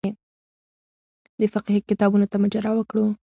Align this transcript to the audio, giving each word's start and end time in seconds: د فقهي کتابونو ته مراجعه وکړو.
د 1.39 1.41
فقهي 1.53 1.79
کتابونو 1.89 2.25
ته 2.31 2.35
مراجعه 2.41 2.71
وکړو. 2.75 3.05